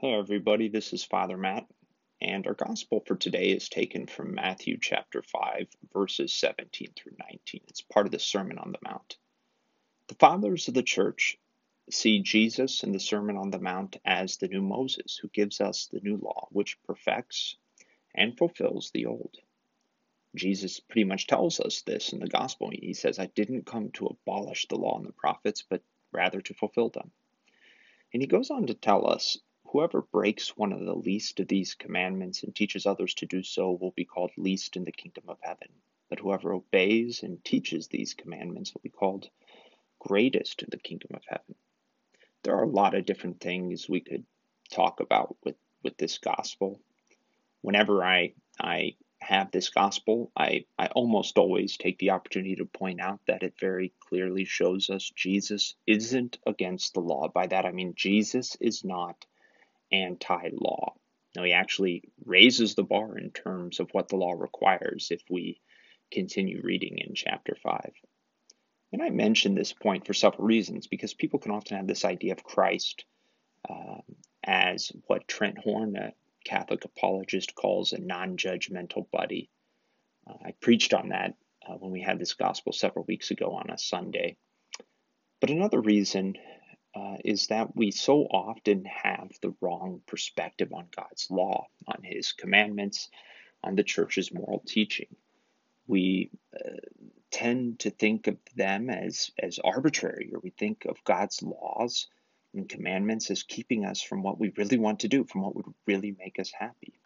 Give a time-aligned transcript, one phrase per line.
[0.00, 1.66] Hey, everybody, this is Father Matt,
[2.20, 7.62] and our gospel for today is taken from Matthew chapter 5, verses 17 through 19.
[7.66, 9.16] It's part of the Sermon on the Mount.
[10.06, 11.36] The fathers of the church
[11.90, 15.88] see Jesus in the Sermon on the Mount as the new Moses, who gives us
[15.90, 17.56] the new law, which perfects
[18.14, 19.34] and fulfills the old.
[20.36, 22.70] Jesus pretty much tells us this in the gospel.
[22.72, 26.54] He says, I didn't come to abolish the law and the prophets, but rather to
[26.54, 27.10] fulfill them.
[28.14, 29.38] And he goes on to tell us
[29.72, 33.72] Whoever breaks one of the least of these commandments and teaches others to do so
[33.72, 35.68] will be called least in the kingdom of heaven.
[36.08, 39.28] But whoever obeys and teaches these commandments will be called
[39.98, 41.54] greatest in the kingdom of heaven.
[42.42, 44.24] There are a lot of different things we could
[44.70, 46.80] talk about with, with this gospel.
[47.60, 53.00] Whenever I I have this gospel, I, I almost always take the opportunity to point
[53.00, 57.28] out that it very clearly shows us Jesus isn't against the law.
[57.28, 59.26] By that I mean Jesus is not
[59.92, 60.94] anti law.
[61.36, 65.60] Now, he actually raises the bar in terms of what the law requires if we
[66.10, 67.92] continue reading in chapter 5.
[68.92, 72.32] And I mention this point for several reasons because people can often have this idea
[72.32, 73.04] of Christ
[73.68, 74.00] uh,
[74.42, 76.12] as what Trent Horn, a
[76.44, 79.50] Catholic apologist, calls a non judgmental buddy.
[80.26, 81.34] Uh, I preached on that
[81.68, 84.36] uh, when we had this gospel several weeks ago on a Sunday.
[85.40, 86.36] But another reason
[86.98, 92.32] uh, is that we so often have the wrong perspective on God's law, on His
[92.32, 93.08] commandments,
[93.62, 95.14] on the church's moral teaching.
[95.86, 96.80] We uh,
[97.30, 102.08] tend to think of them as, as arbitrary, or we think of God's laws
[102.54, 105.66] and commandments as keeping us from what we really want to do, from what would
[105.86, 106.98] really make us happy.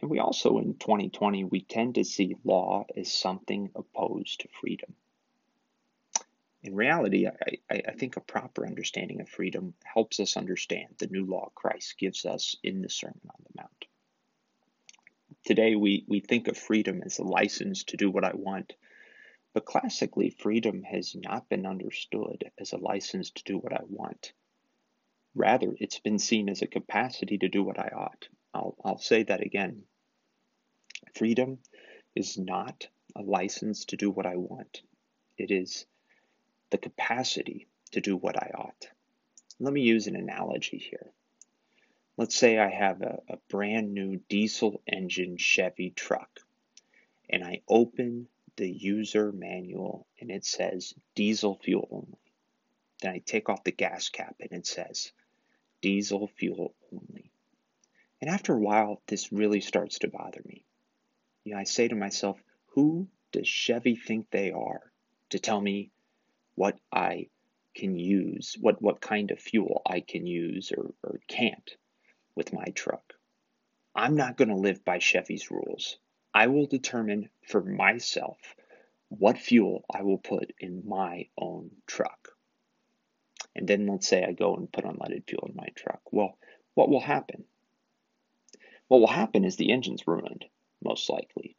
[0.00, 4.94] And we also, in 2020, we tend to see law as something opposed to freedom.
[6.64, 11.26] In reality, I, I, think a proper understanding of freedom helps us understand the new
[11.26, 13.84] law Christ gives us in the Sermon on the Mount.
[15.44, 18.72] Today, we, we think of freedom as a license to do what I want,
[19.52, 24.32] but classically, freedom has not been understood as a license to do what I want.
[25.34, 28.28] Rather, it's been seen as a capacity to do what I ought.
[28.54, 29.82] I'll, I'll say that again.
[31.14, 31.58] Freedom
[32.16, 34.80] is not a license to do what I want.
[35.36, 35.84] It is
[36.74, 38.88] the capacity to do what I ought.
[39.60, 41.12] Let me use an analogy here.
[42.16, 46.40] Let's say I have a, a brand new diesel engine Chevy truck
[47.30, 48.26] and I open
[48.56, 52.18] the user manual and it says diesel fuel only.
[53.00, 55.12] Then I take off the gas cap and it says
[55.80, 57.30] diesel fuel only.
[58.20, 60.64] And after a while, this really starts to bother me.
[61.44, 64.90] You know, I say to myself, who does Chevy think they are
[65.30, 65.90] to tell me
[66.54, 67.28] what I
[67.74, 71.76] can use, what, what kind of fuel I can use or, or can't
[72.34, 73.14] with my truck.
[73.94, 75.98] I'm not going to live by Chevy's rules.
[76.32, 78.38] I will determine for myself
[79.08, 82.30] what fuel I will put in my own truck.
[83.54, 86.00] And then let's say I go and put unleaded fuel in my truck.
[86.10, 86.36] Well,
[86.74, 87.44] what will happen?
[88.88, 90.44] What will happen is the engine's ruined,
[90.82, 91.56] most likely.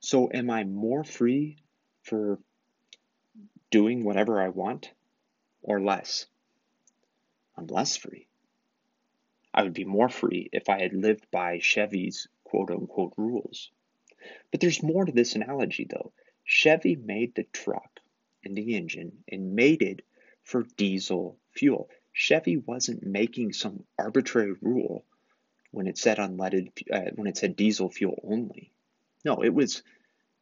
[0.00, 1.56] So, am I more free
[2.02, 2.38] for
[3.70, 4.92] doing whatever I want
[5.62, 6.26] or less.
[7.56, 8.26] I'm less free.
[9.52, 13.70] I would be more free if I had lived by Chevy's quote unquote rules.
[14.50, 16.12] But there's more to this analogy though.
[16.44, 18.00] Chevy made the truck
[18.44, 20.02] and the engine and made it
[20.42, 21.88] for diesel fuel.
[22.12, 25.04] Chevy wasn't making some arbitrary rule
[25.70, 28.72] when it said unleaded uh, when it said diesel fuel only.
[29.24, 29.82] No, it was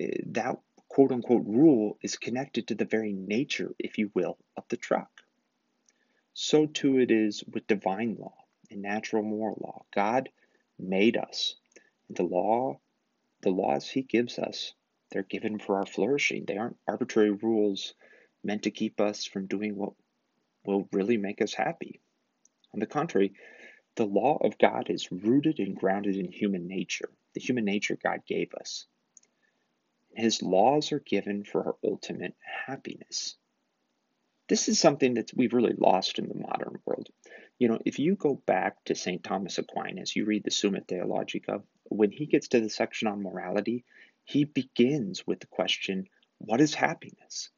[0.00, 0.56] uh, that
[0.90, 5.08] quote unquote rule is connected to the very nature, if you will, of the truck.
[6.34, 8.34] So too it is with divine law
[8.70, 9.84] and natural moral law.
[9.94, 10.30] God
[10.78, 11.54] made us.
[12.08, 12.80] And the law,
[13.42, 14.74] the laws He gives us,
[15.10, 16.44] they're given for our flourishing.
[16.44, 17.94] They aren't arbitrary rules
[18.42, 19.92] meant to keep us from doing what
[20.64, 22.00] will really make us happy.
[22.74, 23.32] On the contrary,
[23.94, 28.22] the law of God is rooted and grounded in human nature, the human nature God
[28.26, 28.86] gave us.
[30.14, 32.34] His laws are given for our ultimate
[32.66, 33.36] happiness.
[34.48, 37.08] This is something that we've really lost in the modern world.
[37.58, 39.22] You know, if you go back to St.
[39.22, 43.84] Thomas Aquinas, you read the Summa Theologica, when he gets to the section on morality,
[44.24, 46.08] he begins with the question,
[46.38, 47.50] What is happiness?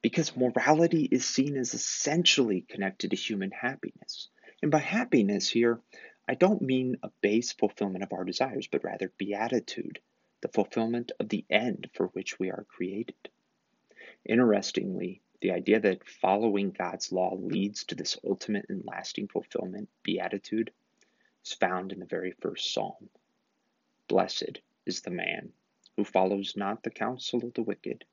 [0.00, 4.28] Because morality is seen as essentially connected to human happiness.
[4.62, 5.80] And by happiness here,
[6.26, 10.00] I don't mean a base fulfillment of our desires, but rather beatitude,
[10.44, 13.30] the fulfillment of the end for which we are created.
[14.26, 20.70] Interestingly, The idea that following God's law leads to this ultimate and lasting fulfillment, beatitude,
[21.44, 23.10] is found in the very first psalm.
[24.08, 25.52] Blessed is the man
[25.96, 28.04] who follows not the counsel of the wicked,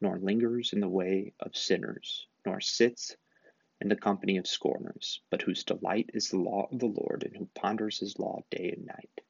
[0.00, 3.16] nor lingers in the way of sinners, nor sits
[3.80, 7.36] in the company of scorners, but whose delight is the law of the Lord, and
[7.36, 9.20] who ponders his law day and night.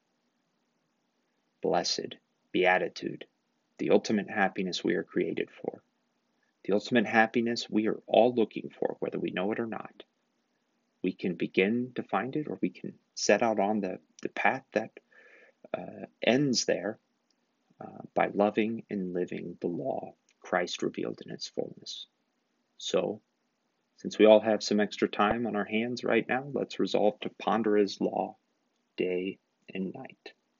[1.61, 2.15] Blessed,
[2.51, 3.25] beatitude,
[3.77, 5.81] the ultimate happiness we are created for
[6.69, 10.03] the ultimate happiness we are all looking for, whether we know it or not.
[11.01, 14.63] We can begin to find it, or we can set out on the, the path
[14.73, 14.91] that
[15.75, 16.99] uh, ends there
[17.79, 22.07] uh, by loving and living the law Christ revealed in its fullness.
[22.77, 23.21] So,
[23.97, 27.29] since we all have some extra time on our hands right now, let's resolve to
[27.29, 28.37] ponder His law
[28.97, 29.39] day
[29.73, 30.33] and night.